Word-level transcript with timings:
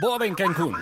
Boda 0.00 0.26
en 0.26 0.34
Cancún. 0.34 0.76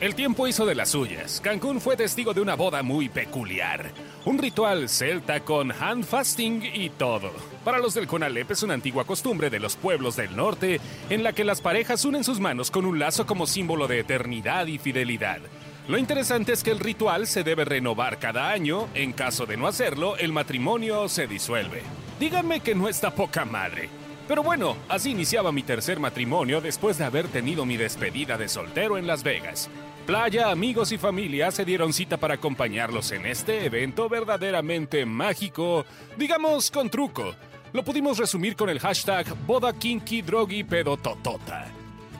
El 0.00 0.16
tiempo 0.16 0.48
hizo 0.48 0.66
de 0.66 0.74
las 0.74 0.88
suyas. 0.88 1.40
Cancún 1.40 1.80
fue 1.80 1.96
testigo 1.96 2.34
de 2.34 2.40
una 2.40 2.56
boda 2.56 2.82
muy 2.82 3.08
peculiar. 3.08 3.92
Un 4.24 4.38
ritual 4.38 4.88
celta 4.88 5.40
con 5.40 5.70
hand 5.70 6.04
fasting 6.04 6.64
y 6.74 6.90
todo. 6.90 7.30
Para 7.64 7.78
los 7.78 7.94
del 7.94 8.08
Conalep 8.08 8.50
es 8.50 8.64
una 8.64 8.74
antigua 8.74 9.04
costumbre 9.04 9.50
de 9.50 9.60
los 9.60 9.76
pueblos 9.76 10.16
del 10.16 10.34
norte 10.34 10.80
en 11.10 11.22
la 11.22 11.32
que 11.32 11.44
las 11.44 11.60
parejas 11.60 12.04
unen 12.04 12.24
sus 12.24 12.40
manos 12.40 12.72
con 12.72 12.86
un 12.86 12.98
lazo 12.98 13.24
como 13.24 13.46
símbolo 13.46 13.86
de 13.86 14.00
eternidad 14.00 14.66
y 14.66 14.78
fidelidad. 14.78 15.38
Lo 15.86 15.96
interesante 15.96 16.52
es 16.52 16.64
que 16.64 16.72
el 16.72 16.80
ritual 16.80 17.28
se 17.28 17.44
debe 17.44 17.64
renovar 17.64 18.18
cada 18.18 18.50
año. 18.50 18.88
En 18.94 19.12
caso 19.12 19.46
de 19.46 19.56
no 19.56 19.68
hacerlo, 19.68 20.16
el 20.16 20.32
matrimonio 20.32 21.08
se 21.08 21.28
disuelve. 21.28 21.82
Díganme 22.18 22.60
que 22.60 22.74
no 22.74 22.88
está 22.88 23.14
poca 23.14 23.44
madre. 23.44 23.90
Pero 24.30 24.44
bueno, 24.44 24.76
así 24.88 25.10
iniciaba 25.10 25.50
mi 25.50 25.64
tercer 25.64 25.98
matrimonio 25.98 26.60
después 26.60 26.96
de 26.96 27.04
haber 27.04 27.26
tenido 27.26 27.66
mi 27.66 27.76
despedida 27.76 28.38
de 28.38 28.48
soltero 28.48 28.96
en 28.96 29.08
Las 29.08 29.24
Vegas. 29.24 29.68
Playa, 30.06 30.52
amigos 30.52 30.92
y 30.92 30.98
familia 30.98 31.50
se 31.50 31.64
dieron 31.64 31.92
cita 31.92 32.16
para 32.16 32.34
acompañarlos 32.34 33.10
en 33.10 33.26
este 33.26 33.64
evento 33.64 34.08
verdaderamente 34.08 35.04
mágico, 35.04 35.84
digamos 36.16 36.70
con 36.70 36.88
truco. 36.88 37.34
Lo 37.72 37.82
pudimos 37.82 38.18
resumir 38.18 38.54
con 38.54 38.70
el 38.70 38.78
hashtag 38.78 39.26
Boda 39.48 39.72
Kinky 39.72 40.22
Drogi 40.22 40.62
Pedototota. 40.62 41.66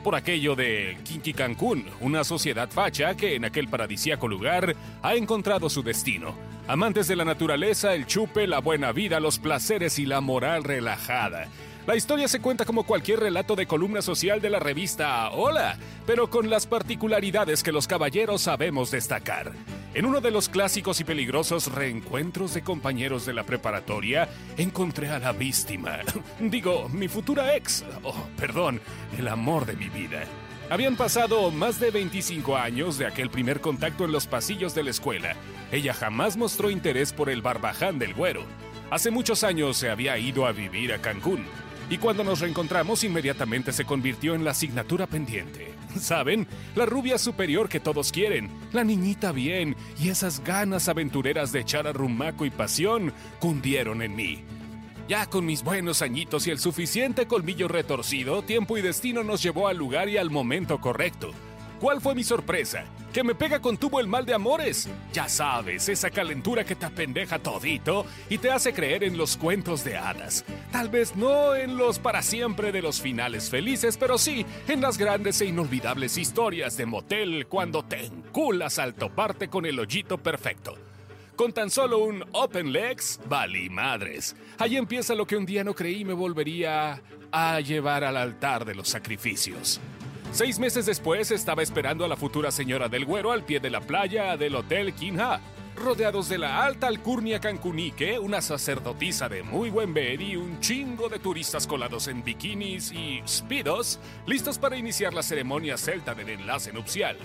Por 0.03 0.13
aquello 0.13 0.53
de 0.53 0.97
Kinky 1.05 1.31
Cancún, 1.31 1.85
una 2.01 2.25
sociedad 2.25 2.69
facha 2.69 3.15
que 3.15 3.35
en 3.35 3.45
aquel 3.45 3.69
paradisíaco 3.69 4.27
lugar 4.27 4.75
ha 5.01 5.15
encontrado 5.15 5.69
su 5.69 5.81
destino. 5.81 6.35
Amantes 6.67 7.07
de 7.07 7.15
la 7.15 7.23
naturaleza, 7.23 7.93
el 7.95 8.05
chupe, 8.05 8.47
la 8.47 8.59
buena 8.59 8.91
vida, 8.91 9.21
los 9.21 9.39
placeres 9.39 9.97
y 9.97 10.05
la 10.05 10.19
moral 10.19 10.65
relajada. 10.65 11.47
La 11.87 11.95
historia 11.95 12.27
se 12.27 12.39
cuenta 12.39 12.63
como 12.63 12.83
cualquier 12.83 13.19
relato 13.21 13.55
de 13.55 13.65
columna 13.65 14.03
social 14.03 14.39
de 14.39 14.51
la 14.51 14.59
revista 14.59 15.31
Hola, 15.31 15.79
pero 16.05 16.29
con 16.29 16.47
las 16.47 16.67
particularidades 16.67 17.63
que 17.63 17.71
los 17.71 17.87
caballeros 17.87 18.43
sabemos 18.43 18.91
destacar. 18.91 19.51
En 19.95 20.05
uno 20.05 20.21
de 20.21 20.29
los 20.29 20.47
clásicos 20.47 20.99
y 20.99 21.03
peligrosos 21.03 21.71
reencuentros 21.73 22.53
de 22.53 22.61
compañeros 22.61 23.25
de 23.25 23.33
la 23.33 23.45
preparatoria, 23.45 24.29
encontré 24.57 25.09
a 25.09 25.17
la 25.17 25.31
víctima. 25.31 25.97
Digo, 26.39 26.87
mi 26.87 27.07
futura 27.07 27.55
ex. 27.55 27.83
Oh, 28.03 28.27
perdón, 28.37 28.79
el 29.17 29.27
amor 29.27 29.65
de 29.65 29.75
mi 29.75 29.89
vida. 29.89 30.23
Habían 30.69 30.95
pasado 30.95 31.49
más 31.49 31.79
de 31.79 31.89
25 31.89 32.57
años 32.57 32.99
de 32.99 33.07
aquel 33.07 33.31
primer 33.31 33.59
contacto 33.59 34.05
en 34.05 34.11
los 34.11 34.27
pasillos 34.27 34.75
de 34.75 34.83
la 34.83 34.91
escuela. 34.91 35.35
Ella 35.71 35.95
jamás 35.95 36.37
mostró 36.37 36.69
interés 36.69 37.11
por 37.11 37.31
el 37.31 37.41
barbaján 37.41 37.97
del 37.97 38.13
güero. 38.13 38.43
Hace 38.91 39.09
muchos 39.09 39.43
años 39.43 39.77
se 39.77 39.89
había 39.89 40.17
ido 40.19 40.45
a 40.45 40.51
vivir 40.51 40.93
a 40.93 40.99
Cancún 40.99 41.45
y 41.91 41.97
cuando 41.97 42.23
nos 42.23 42.39
reencontramos 42.39 43.03
inmediatamente 43.03 43.73
se 43.73 43.83
convirtió 43.83 44.33
en 44.33 44.45
la 44.45 44.51
asignatura 44.51 45.07
pendiente. 45.07 45.73
¿Saben? 45.99 46.47
La 46.73 46.85
rubia 46.85 47.17
superior 47.17 47.67
que 47.67 47.81
todos 47.81 48.13
quieren, 48.13 48.49
la 48.71 48.85
niñita 48.85 49.33
bien 49.33 49.75
y 49.99 50.07
esas 50.07 50.41
ganas 50.41 50.87
aventureras 50.87 51.51
de 51.51 51.59
echar 51.59 51.93
rumaco 51.93 52.45
y 52.45 52.49
pasión 52.49 53.11
cundieron 53.39 54.01
en 54.01 54.15
mí. 54.15 54.39
Ya 55.09 55.25
con 55.25 55.45
mis 55.45 55.63
buenos 55.63 56.01
añitos 56.01 56.47
y 56.47 56.51
el 56.51 56.59
suficiente 56.59 57.27
colmillo 57.27 57.67
retorcido, 57.67 58.41
tiempo 58.41 58.77
y 58.77 58.81
destino 58.81 59.25
nos 59.25 59.43
llevó 59.43 59.67
al 59.67 59.75
lugar 59.75 60.07
y 60.07 60.15
al 60.15 60.29
momento 60.29 60.79
correcto. 60.79 61.33
¿Cuál 61.81 61.99
fue 61.99 62.13
mi 62.13 62.23
sorpresa? 62.23 62.85
Que 63.11 63.23
me 63.23 63.33
pega 63.33 63.59
con 63.59 63.75
tubo 63.75 63.99
el 63.99 64.05
mal 64.05 64.23
de 64.23 64.35
amores. 64.35 64.87
Ya 65.13 65.27
sabes, 65.27 65.89
esa 65.89 66.11
calentura 66.11 66.63
que 66.63 66.75
te 66.75 66.85
apendeja 66.85 67.39
todito 67.39 68.05
y 68.29 68.37
te 68.37 68.51
hace 68.51 68.71
creer 68.71 69.03
en 69.03 69.17
los 69.17 69.35
cuentos 69.35 69.83
de 69.83 69.97
hadas. 69.97 70.45
Tal 70.71 70.89
vez 70.89 71.15
no 71.15 71.55
en 71.55 71.77
los 71.77 71.97
para 71.97 72.21
siempre 72.21 72.71
de 72.71 72.83
los 72.83 73.01
finales 73.01 73.49
felices, 73.49 73.97
pero 73.97 74.19
sí 74.19 74.45
en 74.67 74.79
las 74.79 74.99
grandes 74.99 75.41
e 75.41 75.45
inolvidables 75.45 76.19
historias 76.19 76.77
de 76.77 76.85
motel 76.85 77.47
cuando 77.47 77.81
te 77.81 78.05
enculas 78.05 78.77
al 78.77 78.93
toparte 78.93 79.47
con 79.47 79.65
el 79.65 79.79
hoyito 79.79 80.19
perfecto. 80.19 80.75
Con 81.35 81.51
tan 81.51 81.71
solo 81.71 81.97
un 81.97 82.23
open 82.33 82.71
legs, 82.71 83.19
vali 83.27 83.71
madres. 83.71 84.35
Ahí 84.59 84.77
empieza 84.77 85.15
lo 85.15 85.25
que 85.25 85.35
un 85.35 85.47
día 85.47 85.63
no 85.63 85.73
creí 85.73 86.05
me 86.05 86.13
volvería 86.13 87.01
a 87.31 87.59
llevar 87.59 88.03
al 88.03 88.17
altar 88.17 88.65
de 88.65 88.75
los 88.75 88.87
sacrificios. 88.87 89.81
Seis 90.33 90.59
meses 90.59 90.85
después 90.85 91.29
estaba 91.29 91.61
esperando 91.61 92.05
a 92.05 92.07
la 92.07 92.15
futura 92.15 92.51
señora 92.51 92.87
del 92.87 93.03
güero 93.03 93.33
al 93.33 93.43
pie 93.43 93.59
de 93.59 93.69
la 93.69 93.81
playa 93.81 94.37
del 94.37 94.55
Hotel 94.55 94.93
Kinha, 94.93 95.41
rodeados 95.75 96.29
de 96.29 96.37
la 96.37 96.63
alta 96.63 96.87
alcurnia 96.87 97.41
cancunique, 97.41 98.17
una 98.17 98.41
sacerdotisa 98.41 99.27
de 99.27 99.43
muy 99.43 99.69
buen 99.69 99.93
ver 99.93 100.21
y 100.21 100.37
un 100.37 100.61
chingo 100.61 101.09
de 101.09 101.19
turistas 101.19 101.67
colados 101.67 102.07
en 102.07 102.23
bikinis 102.23 102.93
y 102.93 103.21
speedos, 103.27 103.99
listos 104.25 104.57
para 104.57 104.77
iniciar 104.77 105.13
la 105.13 105.21
ceremonia 105.21 105.77
celta 105.77 106.15
del 106.15 106.29
enlace 106.29 106.71
nupcial. 106.71 107.17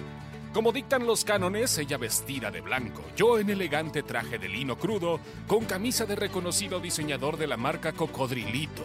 Como 0.56 0.72
dictan 0.72 1.06
los 1.06 1.22
cánones, 1.22 1.77
ella 1.77 1.99
vestida 1.99 2.50
de 2.50 2.62
blanco, 2.62 3.03
yo 3.15 3.39
en 3.39 3.50
elegante 3.50 4.03
traje 4.03 4.39
de 4.39 4.49
lino 4.49 4.78
crudo, 4.78 5.21
con 5.47 5.67
camisa 5.67 6.06
de 6.06 6.17
reconocido 6.17 6.81
diseñador 6.81 7.37
de 7.37 7.47
la 7.47 7.59
marca 7.59 7.93
Cocodrilito, 7.93 8.83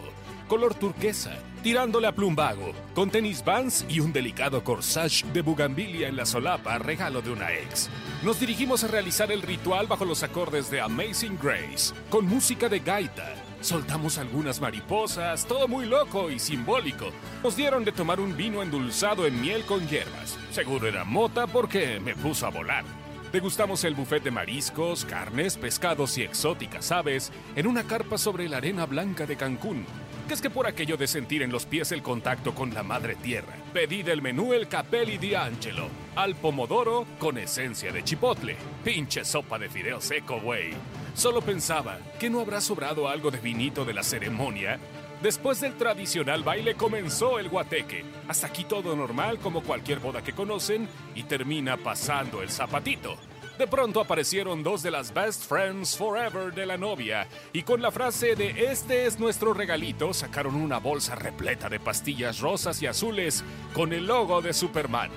color 0.48 0.74
turquesa, 0.74 1.34
tirándole 1.62 2.08
a 2.08 2.14
plumbago, 2.14 2.72
con 2.94 3.10
tenis 3.10 3.42
vans 3.42 3.86
y 3.88 4.00
un 4.00 4.12
delicado 4.12 4.62
corsage 4.62 5.24
de 5.32 5.40
bugambilia 5.40 6.08
en 6.08 6.16
la 6.16 6.26
solapa, 6.26 6.76
regalo 6.76 7.22
de 7.22 7.30
una 7.30 7.50
ex. 7.54 7.88
Nos 8.22 8.38
dirigimos 8.38 8.84
a 8.84 8.88
realizar 8.88 9.32
el 9.32 9.40
ritual 9.40 9.86
bajo 9.86 10.04
los 10.04 10.22
acordes 10.22 10.70
de 10.70 10.82
Amazing 10.82 11.38
Grace, 11.42 11.94
con 12.10 12.26
música 12.26 12.68
de 12.68 12.80
gaita. 12.80 13.41
Soltamos 13.62 14.18
algunas 14.18 14.60
mariposas, 14.60 15.46
todo 15.46 15.68
muy 15.68 15.86
loco 15.86 16.32
y 16.32 16.40
simbólico. 16.40 17.10
Nos 17.44 17.54
dieron 17.56 17.84
de 17.84 17.92
tomar 17.92 18.18
un 18.18 18.36
vino 18.36 18.60
endulzado 18.60 19.24
en 19.24 19.40
miel 19.40 19.62
con 19.64 19.86
hierbas. 19.88 20.36
Seguro 20.50 20.88
era 20.88 21.04
mota 21.04 21.46
porque 21.46 22.00
me 22.00 22.16
puso 22.16 22.44
a 22.44 22.50
volar. 22.50 22.84
Degustamos 23.32 23.84
el 23.84 23.94
buffet 23.94 24.24
de 24.24 24.32
mariscos, 24.32 25.04
carnes, 25.04 25.56
pescados 25.56 26.18
y 26.18 26.22
exóticas 26.22 26.90
aves 26.90 27.32
en 27.54 27.68
una 27.68 27.84
carpa 27.84 28.18
sobre 28.18 28.48
la 28.48 28.56
arena 28.56 28.84
blanca 28.84 29.26
de 29.26 29.36
Cancún 29.36 29.86
que 30.26 30.34
es 30.34 30.40
que 30.40 30.50
por 30.50 30.66
aquello 30.66 30.96
de 30.96 31.06
sentir 31.06 31.42
en 31.42 31.52
los 31.52 31.66
pies 31.66 31.92
el 31.92 32.02
contacto 32.02 32.54
con 32.54 32.72
la 32.74 32.82
madre 32.82 33.14
tierra, 33.16 33.54
pedí 33.72 34.02
del 34.02 34.22
menú 34.22 34.52
el 34.52 34.68
capelli 34.68 35.18
di 35.18 35.34
angelo, 35.34 35.88
al 36.16 36.34
pomodoro 36.34 37.06
con 37.18 37.38
esencia 37.38 37.92
de 37.92 38.04
chipotle. 38.04 38.56
Pinche 38.84 39.24
sopa 39.24 39.58
de 39.58 39.68
fideo 39.68 40.00
seco, 40.00 40.40
güey. 40.40 40.72
Solo 41.14 41.42
pensaba 41.42 41.98
que 42.18 42.30
no 42.30 42.40
habrá 42.40 42.60
sobrado 42.60 43.08
algo 43.08 43.30
de 43.30 43.38
vinito 43.38 43.84
de 43.84 43.94
la 43.94 44.02
ceremonia. 44.02 44.78
Después 45.22 45.60
del 45.60 45.74
tradicional 45.74 46.42
baile 46.42 46.74
comenzó 46.74 47.38
el 47.38 47.48
guateque. 47.48 48.04
Hasta 48.28 48.48
aquí 48.48 48.64
todo 48.64 48.96
normal 48.96 49.38
como 49.38 49.62
cualquier 49.62 50.00
boda 50.00 50.22
que 50.22 50.32
conocen 50.32 50.88
y 51.14 51.24
termina 51.24 51.76
pasando 51.76 52.42
el 52.42 52.50
zapatito. 52.50 53.16
De 53.58 53.66
pronto 53.66 54.00
aparecieron 54.00 54.62
dos 54.62 54.82
de 54.82 54.90
las 54.90 55.12
best 55.12 55.44
friends 55.44 55.96
forever 55.96 56.54
de 56.54 56.64
la 56.64 56.78
novia 56.78 57.28
y 57.52 57.62
con 57.62 57.82
la 57.82 57.92
frase 57.92 58.34
de 58.34 58.72
este 58.72 59.04
es 59.04 59.20
nuestro 59.20 59.52
regalito 59.52 60.14
sacaron 60.14 60.54
una 60.54 60.78
bolsa 60.78 61.14
repleta 61.14 61.68
de 61.68 61.78
pastillas 61.78 62.40
rosas 62.40 62.80
y 62.80 62.86
azules 62.86 63.44
con 63.74 63.92
el 63.92 64.06
logo 64.06 64.40
de 64.40 64.54
Superman. 64.54 65.10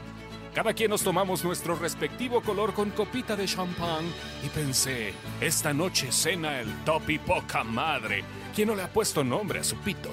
Cada 0.53 0.73
quien 0.73 0.89
nos 0.91 1.01
tomamos 1.01 1.45
nuestro 1.45 1.75
respectivo 1.75 2.41
color 2.41 2.73
con 2.73 2.91
copita 2.91 3.37
de 3.37 3.45
champán 3.45 4.05
y 4.43 4.49
pensé, 4.49 5.13
esta 5.39 5.73
noche 5.73 6.11
cena 6.11 6.59
el 6.59 6.83
top 6.83 7.09
y 7.09 7.19
poca 7.19 7.63
madre. 7.63 8.25
¿Quién 8.53 8.67
no 8.67 8.75
le 8.75 8.83
ha 8.83 8.91
puesto 8.91 9.23
nombre 9.23 9.59
a 9.59 9.63
su 9.63 9.77
pito? 9.77 10.09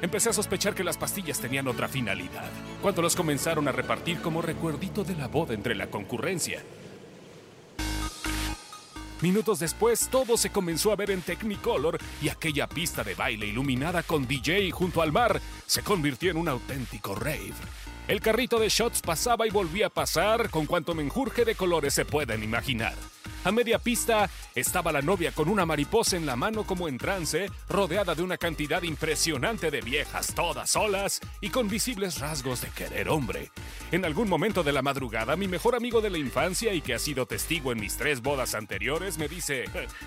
Empecé 0.00 0.30
a 0.30 0.34
sospechar 0.34 0.74
que 0.74 0.84
las 0.84 0.98
pastillas 0.98 1.40
tenían 1.40 1.68
otra 1.68 1.88
finalidad, 1.88 2.50
cuando 2.82 3.00
los 3.00 3.16
comenzaron 3.16 3.68
a 3.68 3.72
repartir 3.72 4.20
como 4.20 4.42
recuerdito 4.42 5.04
de 5.04 5.14
la 5.14 5.28
boda 5.28 5.54
entre 5.54 5.74
la 5.74 5.86
concurrencia. 5.86 6.62
Minutos 9.22 9.58
después, 9.60 10.08
todo 10.10 10.36
se 10.36 10.50
comenzó 10.50 10.92
a 10.92 10.96
ver 10.96 11.10
en 11.10 11.22
Technicolor 11.22 11.98
y 12.20 12.28
aquella 12.28 12.68
pista 12.68 13.02
de 13.02 13.14
baile 13.14 13.46
iluminada 13.46 14.02
con 14.02 14.26
DJ 14.26 14.70
junto 14.70 15.00
al 15.00 15.10
mar 15.10 15.40
se 15.66 15.82
convirtió 15.82 16.30
en 16.30 16.36
un 16.36 16.48
auténtico 16.48 17.14
rave. 17.14 17.54
El 18.08 18.20
carrito 18.20 18.58
de 18.60 18.68
shots 18.68 19.00
pasaba 19.00 19.46
y 19.46 19.50
volvía 19.50 19.86
a 19.86 19.90
pasar 19.90 20.50
con 20.50 20.66
cuanto 20.66 20.94
menjurje 20.94 21.44
de 21.44 21.54
colores 21.54 21.94
se 21.94 22.04
pueden 22.04 22.42
imaginar. 22.42 22.94
A 23.46 23.52
media 23.52 23.78
pista 23.78 24.28
estaba 24.56 24.90
la 24.90 25.02
novia 25.02 25.30
con 25.30 25.48
una 25.48 25.64
mariposa 25.64 26.16
en 26.16 26.26
la 26.26 26.34
mano 26.34 26.64
como 26.66 26.88
en 26.88 26.98
trance, 26.98 27.48
rodeada 27.68 28.16
de 28.16 28.24
una 28.24 28.38
cantidad 28.38 28.82
impresionante 28.82 29.70
de 29.70 29.82
viejas, 29.82 30.34
todas 30.34 30.70
solas 30.70 31.20
y 31.40 31.50
con 31.50 31.68
visibles 31.68 32.18
rasgos 32.18 32.60
de 32.60 32.70
querer 32.70 33.08
hombre. 33.08 33.52
En 33.92 34.04
algún 34.04 34.28
momento 34.28 34.64
de 34.64 34.72
la 34.72 34.82
madrugada, 34.82 35.36
mi 35.36 35.46
mejor 35.46 35.76
amigo 35.76 36.00
de 36.00 36.10
la 36.10 36.18
infancia 36.18 36.74
y 36.74 36.80
que 36.80 36.94
ha 36.94 36.98
sido 36.98 37.24
testigo 37.26 37.70
en 37.70 37.78
mis 37.78 37.96
tres 37.96 38.20
bodas 38.20 38.56
anteriores 38.56 39.16
me 39.16 39.28
dice, 39.28 39.66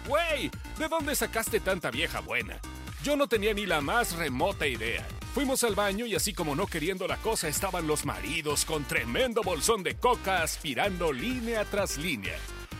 ¡Wey! 0.09 0.51
¿De 0.77 0.89
dónde 0.89 1.15
sacaste 1.15 1.61
tanta 1.61 1.91
vieja 1.91 2.19
buena? 2.19 2.59
Yo 3.05 3.15
no 3.15 3.27
tenía 3.27 3.53
ni 3.53 3.65
la 3.65 3.79
más 3.79 4.17
remota 4.17 4.67
idea. 4.67 5.07
Fuimos 5.33 5.63
al 5.63 5.75
baño 5.75 6.05
y 6.05 6.13
así 6.13 6.33
como 6.33 6.57
no 6.57 6.67
queriendo 6.67 7.07
la 7.07 7.15
cosa 7.15 7.47
estaban 7.47 7.87
los 7.87 8.03
maridos 8.03 8.65
con 8.65 8.83
tremendo 8.83 9.43
bolsón 9.43 9.81
de 9.81 9.95
coca 9.95 10.43
aspirando 10.43 11.13
línea 11.13 11.63
tras 11.63 11.97
línea. 11.97 12.37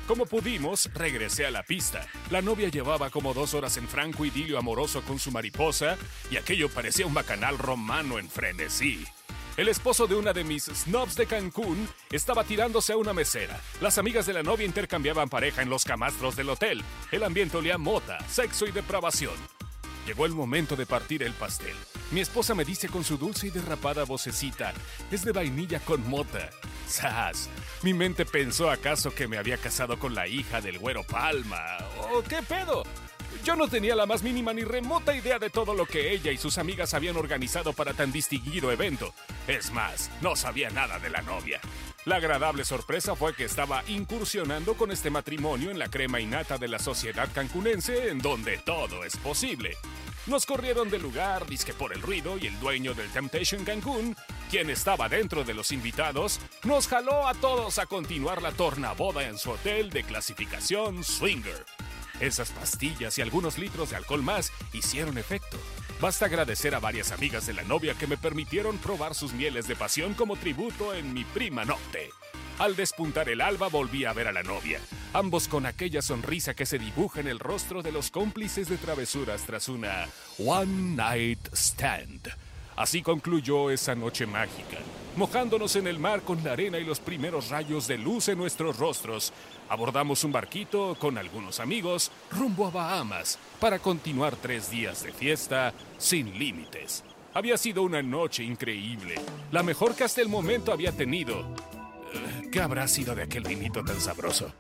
Como 0.10 0.26
pudimos, 0.26 0.90
regresé 0.96 1.46
a 1.46 1.52
la 1.52 1.62
pista. 1.62 2.02
La 2.32 2.42
novia 2.42 2.68
llevaba 2.70 3.12
como 3.12 3.32
dos 3.32 3.54
horas 3.54 3.78
en 3.78 3.88
franco 3.88 4.26
idilio 4.26 4.58
amoroso 4.58 5.04
con 5.04 5.20
su 5.20 5.30
mariposa 5.30 5.98
y 6.32 6.38
aquello 6.38 6.68
parecía 6.68 7.06
un 7.06 7.14
bacanal 7.14 7.60
romano 7.60 8.18
en 8.18 8.28
frenesí. 8.28 9.06
El 9.56 9.68
esposo 9.68 10.08
de 10.08 10.16
una 10.16 10.34
de 10.34 10.44
mis 10.44 10.64
snobs 10.64 11.16
de 11.16 11.28
Cancún 11.28 11.88
estaba 12.12 12.44
tirándose 12.44 12.94
a 12.94 12.98
una 12.98 13.14
mesera. 13.14 13.62
Las 13.82 14.00
amigas 14.00 14.26
de 14.26 14.34
la 14.34 14.42
novia 14.42 14.66
intercambiaban 14.66 15.30
pareja 15.30 15.62
en 15.62 15.70
los 15.70 15.86
camastros 15.86 16.36
del 16.36 16.50
hotel. 16.50 16.82
El 17.12 17.24
ambiente 17.24 17.58
olía 17.58 17.78
mota, 17.78 18.18
sexo 18.28 18.66
y 18.66 18.72
depravación. 18.72 19.59
Llegó 20.10 20.26
el 20.26 20.34
momento 20.34 20.76
de 20.76 20.88
partir 20.88 21.22
el 21.22 21.34
pastel. 21.34 21.76
Mi 22.10 22.20
esposa 22.20 22.56
me 22.56 22.66
dice 22.66 22.90
con 22.90 23.04
su 23.04 23.16
dulce 23.16 23.46
y 23.46 23.50
derrapada 23.52 24.06
vocecita, 24.06 24.74
es 25.12 25.24
de 25.24 25.32
vainilla 25.32 25.80
con 25.82 26.02
mota. 26.10 26.50
¡Sas! 26.88 27.48
Mi 27.84 27.94
mente 27.94 28.26
pensó 28.26 28.72
acaso 28.72 29.14
que 29.14 29.28
me 29.28 29.38
había 29.38 29.60
casado 29.60 30.00
con 30.00 30.16
la 30.16 30.28
hija 30.28 30.62
del 30.62 30.80
güero 30.80 31.04
Palma. 31.04 31.78
¿O 32.12 32.24
qué 32.24 32.42
pedo? 32.42 32.86
Yo 33.44 33.56
no 33.56 33.68
tenía 33.68 33.96
la 33.96 34.06
más 34.06 34.22
mínima 34.22 34.54
ni 34.54 34.64
remota 34.64 35.16
idea 35.16 35.40
de 35.40 35.50
todo 35.50 35.74
lo 35.74 35.86
que 35.86 36.12
ella 36.12 36.32
y 36.32 36.38
sus 36.38 36.58
amigas 36.58 36.94
habían 36.94 37.16
organizado 37.16 37.74
para 37.74 37.94
tan 37.94 38.12
distinguido 38.12 38.72
evento. 38.72 39.14
Es 39.48 39.72
más, 39.72 40.12
no 40.22 40.36
sabía 40.36 40.70
nada 40.70 41.00
de 41.00 41.10
la 41.10 41.22
novia. 41.22 41.62
La 42.06 42.18
agradable 42.18 42.66
sorpresa 42.66 43.16
fue 43.16 43.34
que 43.34 43.46
estaba 43.46 43.84
incursionando 43.88 44.76
con 44.76 44.92
este 44.92 45.10
matrimonio 45.10 45.72
en 45.72 45.80
la 45.80 45.90
crema 45.90 46.20
innata 46.20 46.58
de 46.58 46.68
la 46.68 46.80
sociedad 46.80 47.30
cancunense, 47.34 48.10
en 48.10 48.20
donde 48.20 48.58
todo 48.58 49.04
es 49.04 49.16
posible. 49.18 49.78
Nos 50.26 50.46
corrieron 50.46 50.90
del 50.90 51.02
lugar, 51.02 51.48
disque 51.48 51.74
por 51.74 51.94
el 51.94 52.02
ruido, 52.02 52.38
y 52.38 52.48
el 52.48 52.60
dueño 52.60 52.94
del 52.94 53.10
Temptation 53.10 53.64
Cancún, 53.64 54.16
quien 54.50 54.70
estaba 54.70 55.10
dentro 55.10 55.44
de 55.44 55.54
los 55.54 55.72
invitados, 55.72 56.40
nos 56.64 56.88
jaló 56.88 57.28
a 57.28 57.34
todos 57.34 57.80
a 57.80 57.86
continuar 57.86 58.42
la 58.42 58.52
tornaboda 58.52 59.24
en 59.24 59.38
su 59.38 59.52
hotel 59.52 59.90
de 59.90 60.04
clasificación 60.04 61.04
Swinger. 61.04 61.66
Esas 62.20 62.52
pastillas 62.52 63.18
y 63.18 63.22
algunos 63.22 63.58
litros 63.58 63.92
de 63.92 63.96
alcohol 63.96 64.24
más 64.24 64.52
hicieron 64.74 65.18
efecto. 65.18 65.58
Basta 66.02 66.26
agradecer 66.26 66.76
a 66.76 66.80
varias 66.80 67.12
amigas 67.12 67.46
de 67.46 67.54
la 67.54 67.64
novia 67.64 67.94
que 67.94 68.08
me 68.08 68.18
permitieron 68.18 68.78
probar 68.78 69.16
sus 69.16 69.34
mieles 69.34 69.68
de 69.68 69.76
pasión 69.76 70.14
como 70.14 70.36
tributo 70.38 70.94
en 70.94 71.14
mi 71.14 71.24
prima 71.24 71.66
noche. 71.66 72.10
Al 72.58 72.76
despuntar 72.76 73.30
el 73.30 73.40
alba 73.40 73.70
volví 73.70 74.04
a 74.04 74.12
ver 74.12 74.28
a 74.28 74.34
la 74.34 74.44
novia, 74.44 74.82
ambos 75.14 75.48
con 75.48 75.66
aquella 75.66 76.02
sonrisa 76.02 76.54
que 76.54 76.66
se 76.66 76.78
dibuja 76.78 77.22
en 77.22 77.28
el 77.28 77.40
rostro 77.40 77.82
de 77.82 77.94
los 77.94 78.12
cómplices 78.12 78.68
de 78.68 78.78
travesuras 78.78 79.44
tras 79.44 79.70
una 79.70 80.08
One 80.38 80.96
Night 80.96 81.48
Stand. 81.54 82.30
Así 82.76 83.02
concluyó 83.02 83.70
esa 83.70 83.96
noche 83.96 84.26
mágica, 84.26 84.78
mojándonos 85.20 85.76
en 85.76 85.86
el 85.86 86.00
mar 86.00 86.22
con 86.22 86.42
la 86.46 86.54
arena 86.54 86.80
y 86.80 86.86
los 86.86 87.02
primeros 87.02 87.50
rayos 87.50 87.88
de 87.88 87.98
luz 87.98 88.30
en 88.30 88.38
nuestros 88.38 88.78
rostros. 88.78 89.34
Abordamos 89.68 90.24
un 90.24 90.32
barquito 90.32 90.96
con 90.98 91.18
algunos 91.18 91.60
amigos 91.60 92.10
rumbo 92.32 92.66
a 92.66 92.70
Bahamas 92.70 93.38
para 93.60 93.80
continuar 93.80 94.38
tres 94.38 94.72
días 94.72 95.04
de 95.04 95.12
fiesta 95.12 95.74
sin 95.98 96.40
límites. 96.40 97.04
Había 97.34 97.58
sido 97.58 97.84
una 97.84 98.02
noche 98.02 98.46
increíble, 98.46 99.16
la 99.52 99.62
mejor 99.62 99.94
que 99.94 100.06
hasta 100.06 100.22
el 100.22 100.30
momento 100.30 100.72
había 100.72 100.94
tenido. 100.94 101.42
Eh, 102.14 102.50
¿Qué 102.50 102.62
habrá 102.62 102.88
sido 102.88 103.14
de 103.14 103.24
aquel 103.24 103.44
vinito 103.44 103.84
tan 103.84 104.00
sabroso? 104.00 104.54